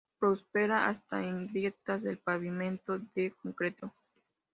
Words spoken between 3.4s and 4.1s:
concreto.